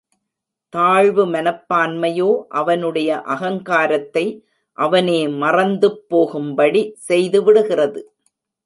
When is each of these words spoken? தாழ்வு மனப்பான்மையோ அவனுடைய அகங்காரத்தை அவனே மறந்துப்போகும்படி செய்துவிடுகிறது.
தாழ்வு 0.73 1.23
மனப்பான்மையோ 1.25 2.29
அவனுடைய 2.53 3.09
அகங்காரத்தை 3.27 4.25
அவனே 4.77 5.19
மறந்துப்போகும்படி 5.43 6.83
செய்துவிடுகிறது. 7.09 8.01